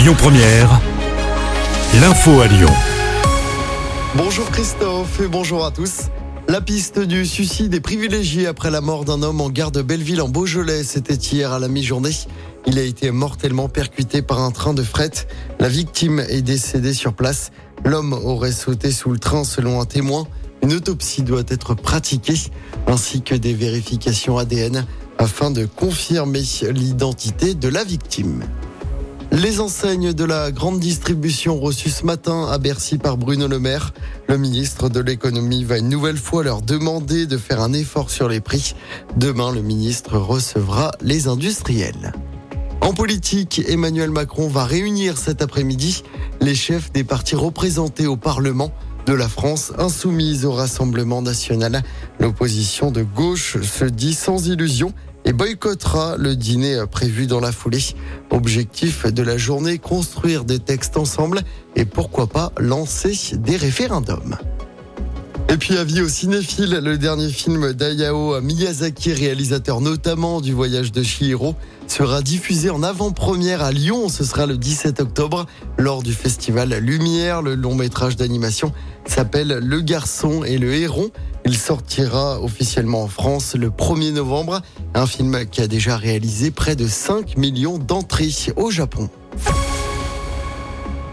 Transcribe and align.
Lyon 0.00 0.14
Première, 0.16 0.80
l'info 2.00 2.40
à 2.40 2.46
Lyon. 2.46 2.70
Bonjour 4.16 4.50
Christophe 4.50 5.20
et 5.20 5.28
bonjour 5.28 5.62
à 5.66 5.70
tous. 5.70 6.04
La 6.48 6.62
piste 6.62 6.98
du 6.98 7.26
suicide 7.26 7.74
est 7.74 7.80
privilégiée 7.80 8.46
après 8.46 8.70
la 8.70 8.80
mort 8.80 9.04
d'un 9.04 9.22
homme 9.22 9.42
en 9.42 9.50
gare 9.50 9.70
de 9.70 9.82
Belleville 9.82 10.22
en 10.22 10.30
Beaujolais. 10.30 10.84
C'était 10.84 11.16
hier 11.16 11.52
à 11.52 11.58
la 11.58 11.68
mi-journée. 11.68 12.16
Il 12.66 12.78
a 12.78 12.82
été 12.82 13.10
mortellement 13.10 13.68
percuté 13.68 14.22
par 14.22 14.40
un 14.40 14.52
train 14.52 14.72
de 14.72 14.82
fret. 14.82 15.10
La 15.58 15.68
victime 15.68 16.24
est 16.30 16.40
décédée 16.40 16.94
sur 16.94 17.12
place. 17.12 17.50
L'homme 17.84 18.14
aurait 18.14 18.52
sauté 18.52 18.92
sous 18.92 19.10
le 19.10 19.18
train 19.18 19.44
selon 19.44 19.82
un 19.82 19.84
témoin. 19.84 20.26
Une 20.62 20.72
autopsie 20.72 21.24
doit 21.24 21.44
être 21.46 21.74
pratiquée 21.74 22.40
ainsi 22.86 23.20
que 23.20 23.34
des 23.34 23.52
vérifications 23.52 24.38
ADN 24.38 24.86
afin 25.18 25.50
de 25.50 25.66
confirmer 25.66 26.42
l'identité 26.72 27.52
de 27.52 27.68
la 27.68 27.84
victime. 27.84 28.44
Les 29.32 29.60
enseignes 29.60 30.12
de 30.12 30.24
la 30.24 30.50
grande 30.50 30.80
distribution 30.80 31.60
reçues 31.60 31.90
ce 31.90 32.04
matin 32.04 32.48
à 32.50 32.58
Bercy 32.58 32.98
par 32.98 33.16
Bruno 33.16 33.46
Le 33.46 33.60
Maire. 33.60 33.94
Le 34.28 34.36
ministre 34.36 34.88
de 34.88 34.98
l'économie 34.98 35.62
va 35.62 35.78
une 35.78 35.88
nouvelle 35.88 36.16
fois 36.16 36.42
leur 36.42 36.62
demander 36.62 37.26
de 37.26 37.36
faire 37.36 37.60
un 37.60 37.72
effort 37.72 38.10
sur 38.10 38.28
les 38.28 38.40
prix. 38.40 38.74
Demain, 39.16 39.52
le 39.52 39.62
ministre 39.62 40.18
recevra 40.18 40.90
les 41.00 41.28
industriels. 41.28 42.12
En 42.80 42.92
politique, 42.92 43.62
Emmanuel 43.68 44.10
Macron 44.10 44.48
va 44.48 44.64
réunir 44.64 45.16
cet 45.16 45.42
après-midi 45.42 46.02
les 46.40 46.56
chefs 46.56 46.90
des 46.92 47.04
partis 47.04 47.36
représentés 47.36 48.08
au 48.08 48.16
Parlement 48.16 48.72
de 49.06 49.12
la 49.12 49.28
France 49.28 49.72
insoumise 49.78 50.44
au 50.44 50.52
Rassemblement 50.52 51.22
national. 51.22 51.82
L'opposition 52.18 52.90
de 52.90 53.02
gauche 53.02 53.58
se 53.62 53.84
dit 53.84 54.14
sans 54.14 54.48
illusion 54.48 54.92
et 55.24 55.32
boycottera 55.32 56.16
le 56.16 56.36
dîner 56.36 56.84
prévu 56.90 57.26
dans 57.26 57.40
la 57.40 57.52
foulée. 57.52 57.82
Objectif 58.30 59.06
de 59.06 59.22
la 59.22 59.36
journée, 59.36 59.78
construire 59.78 60.44
des 60.44 60.58
textes 60.58 60.96
ensemble 60.96 61.40
et 61.76 61.84
pourquoi 61.84 62.26
pas 62.26 62.52
lancer 62.58 63.36
des 63.36 63.56
référendums. 63.56 64.36
Et 65.52 65.56
puis 65.56 65.76
avis 65.76 66.00
aux 66.00 66.08
cinéphiles, 66.08 66.78
le 66.80 66.96
dernier 66.96 67.28
film 67.28 67.72
d'Ayao 67.72 68.40
Miyazaki, 68.40 69.12
réalisateur 69.12 69.80
notamment 69.80 70.40
du 70.40 70.52
voyage 70.52 70.92
de 70.92 71.02
Chihiro, 71.02 71.56
sera 71.88 72.22
diffusé 72.22 72.70
en 72.70 72.84
avant-première 72.84 73.60
à 73.60 73.72
Lyon. 73.72 74.08
Ce 74.08 74.22
sera 74.22 74.46
le 74.46 74.56
17 74.56 75.00
octobre 75.00 75.46
lors 75.76 76.04
du 76.04 76.12
festival 76.12 76.72
Lumière. 76.74 77.42
Le 77.42 77.56
long 77.56 77.74
métrage 77.74 78.14
d'animation 78.14 78.72
s'appelle 79.06 79.58
Le 79.60 79.80
garçon 79.80 80.44
et 80.44 80.56
le 80.56 80.72
héron. 80.72 81.10
Il 81.44 81.56
sortira 81.56 82.40
officiellement 82.40 83.02
en 83.02 83.08
France 83.08 83.54
le 83.54 83.70
1er 83.70 84.12
novembre. 84.12 84.60
Un 84.94 85.06
film 85.06 85.46
qui 85.46 85.60
a 85.60 85.66
déjà 85.66 85.96
réalisé 85.96 86.50
près 86.50 86.76
de 86.76 86.86
5 86.86 87.36
millions 87.36 87.78
d'entrées 87.78 88.30
au 88.56 88.70
Japon. 88.70 89.08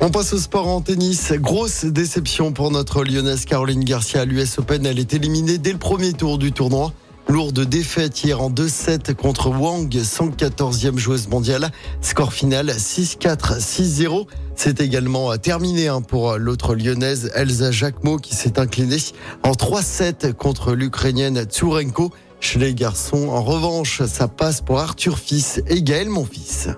On 0.00 0.10
passe 0.10 0.32
au 0.32 0.38
sport 0.38 0.66
en 0.68 0.80
tennis. 0.80 1.32
Grosse 1.32 1.84
déception 1.84 2.52
pour 2.52 2.70
notre 2.70 3.04
lyonnaise 3.04 3.44
Caroline 3.44 3.84
Garcia 3.84 4.22
à 4.22 4.24
l'US 4.24 4.58
Open. 4.58 4.84
Elle 4.86 4.98
est 4.98 5.14
éliminée 5.14 5.58
dès 5.58 5.72
le 5.72 5.78
premier 5.78 6.12
tour 6.12 6.38
du 6.38 6.52
tournoi. 6.52 6.92
Lourde 7.28 7.60
défaite 7.60 8.24
hier 8.24 8.42
en 8.42 8.50
2-7 8.50 9.14
contre 9.14 9.48
Wang, 9.48 9.88
114e 9.88 10.98
joueuse 10.98 11.28
mondiale. 11.28 11.70
Score 12.00 12.32
final 12.32 12.68
6-4, 12.68 13.58
6-0. 13.58 14.26
C'est 14.54 14.80
également 14.80 15.36
terminé 15.38 15.88
hein, 15.88 16.02
pour 16.02 16.36
l'autre 16.36 16.74
lyonnaise 16.74 17.30
Elsa 17.34 17.70
Jacquemot 17.70 18.18
qui 18.18 18.34
s'est 18.34 18.58
inclinée 18.58 18.98
en 19.44 19.52
3-7 19.52 20.34
contre 20.34 20.74
l'Ukrainienne 20.74 21.44
Tsurenko. 21.44 22.10
Chez 22.40 22.58
les 22.58 22.74
garçons, 22.74 23.28
en 23.28 23.42
revanche, 23.42 24.02
ça 24.04 24.28
passe 24.28 24.60
pour 24.60 24.80
Arthur 24.80 25.18
Fils 25.18 25.62
et 25.68 25.80
Gaël 25.82 26.08
Monfils. 26.08 26.76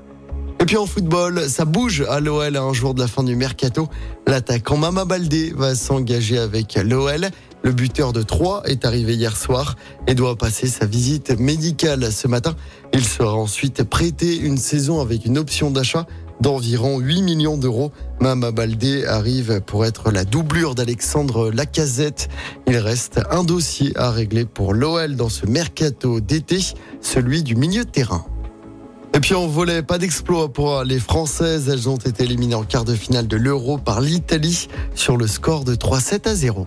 Et 0.60 0.66
puis 0.66 0.76
en 0.76 0.86
football, 0.86 1.48
ça 1.48 1.64
bouge 1.64 2.04
à 2.08 2.20
l'OL 2.20 2.56
à 2.56 2.62
un 2.62 2.72
jour 2.72 2.94
de 2.94 3.00
la 3.00 3.06
fin 3.06 3.22
du 3.22 3.34
mercato. 3.34 3.88
L'attaquant 4.26 4.76
Mama 4.76 5.04
Baldé 5.04 5.52
va 5.56 5.74
s'engager 5.74 6.38
avec 6.38 6.76
l'OL. 6.76 7.28
Le 7.64 7.72
buteur 7.72 8.12
de 8.12 8.22
Troyes 8.22 8.62
est 8.66 8.84
arrivé 8.84 9.14
hier 9.14 9.34
soir 9.34 9.76
et 10.06 10.14
doit 10.14 10.36
passer 10.36 10.66
sa 10.66 10.84
visite 10.84 11.30
médicale 11.40 12.12
ce 12.12 12.28
matin. 12.28 12.54
Il 12.92 13.02
sera 13.02 13.34
ensuite 13.34 13.84
prêté 13.84 14.36
une 14.36 14.58
saison 14.58 15.00
avec 15.00 15.24
une 15.24 15.38
option 15.38 15.70
d'achat 15.70 16.06
d'environ 16.42 16.98
8 16.98 17.22
millions 17.22 17.56
d'euros. 17.56 17.90
Mama 18.20 18.50
Baldé 18.50 19.06
arrive 19.06 19.62
pour 19.62 19.86
être 19.86 20.10
la 20.10 20.26
doublure 20.26 20.74
d'Alexandre 20.74 21.50
Lacazette. 21.50 22.28
Il 22.66 22.76
reste 22.76 23.22
un 23.30 23.44
dossier 23.44 23.92
à 23.96 24.10
régler 24.10 24.44
pour 24.44 24.74
l'OL 24.74 25.16
dans 25.16 25.30
ce 25.30 25.46
mercato 25.46 26.20
d'été, 26.20 26.58
celui 27.00 27.42
du 27.42 27.56
milieu 27.56 27.86
de 27.86 27.90
terrain. 27.90 28.26
Et 29.14 29.20
puis 29.20 29.34
on 29.34 29.46
volait 29.46 29.82
pas 29.82 29.96
d'exploit 29.96 30.52
pour 30.52 30.84
les 30.84 30.98
Françaises. 30.98 31.70
Elles 31.70 31.88
ont 31.88 31.96
été 31.96 32.24
éliminées 32.24 32.56
en 32.56 32.64
quart 32.64 32.84
de 32.84 32.94
finale 32.94 33.26
de 33.26 33.38
l'Euro 33.38 33.78
par 33.78 34.02
l'Italie 34.02 34.68
sur 34.94 35.16
le 35.16 35.26
score 35.26 35.64
de 35.64 35.74
3-7 35.74 36.28
à 36.28 36.34
0. 36.34 36.66